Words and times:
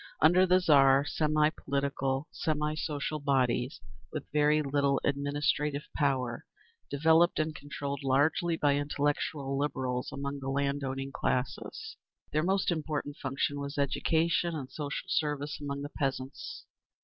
Under 0.19 0.47
the 0.47 0.59
Tsar 0.59 1.05
semi 1.05 1.51
political, 1.51 2.27
semi 2.31 2.73
social 2.75 3.19
bodies 3.19 3.81
with 4.11 4.25
very 4.33 4.63
little 4.63 4.99
administrative 5.03 5.83
power, 5.95 6.43
developed 6.89 7.37
and 7.37 7.53
controlled 7.53 8.01
largely 8.03 8.57
by 8.57 8.77
intellectual 8.77 9.59
Liberals 9.59 10.11
among 10.11 10.39
the 10.39 10.49
land 10.49 10.83
owning 10.83 11.11
classes. 11.11 11.97
Their 12.31 12.41
most 12.41 12.71
important 12.71 13.17
function 13.17 13.59
was 13.59 13.77
education 13.77 14.55
and 14.55 14.71
social 14.71 15.05
service 15.07 15.59
among 15.61 15.83
the 15.83 15.89
peasants. 15.89 16.65